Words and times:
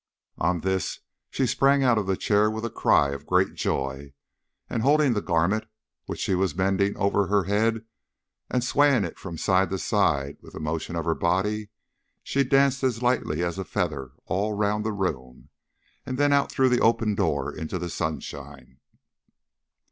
On 0.39 0.61
this 0.61 1.01
she 1.29 1.45
sprang 1.45 1.83
out 1.83 1.99
of 1.99 2.07
the 2.07 2.17
chair 2.17 2.49
with 2.49 2.65
a 2.65 2.71
cry 2.71 3.09
of 3.11 3.27
great 3.27 3.53
joy, 3.53 4.13
and 4.67 4.81
holding 4.81 5.13
the 5.13 5.21
garment 5.21 5.65
which 6.07 6.19
she 6.21 6.33
was 6.33 6.55
mending 6.55 6.97
over 6.97 7.27
her 7.27 7.43
head, 7.43 7.85
and 8.49 8.63
swaying 8.63 9.03
it 9.03 9.19
from 9.19 9.37
side 9.37 9.69
to 9.69 9.77
side 9.77 10.37
with 10.41 10.53
the 10.53 10.59
motion 10.59 10.95
of 10.95 11.05
her 11.05 11.13
body, 11.13 11.69
she 12.23 12.43
danced 12.43 12.81
as 12.83 13.03
lightly 13.03 13.43
as 13.43 13.59
a 13.59 13.63
feather 13.63 14.13
all 14.25 14.53
round 14.53 14.83
the 14.83 14.91
room, 14.91 15.49
and 16.03 16.17
then 16.17 16.33
out 16.33 16.51
through 16.51 16.69
the 16.69 16.81
open 16.81 17.13
door 17.13 17.55
into 17.55 17.77
the 17.77 17.87
sunshine. 17.87 18.79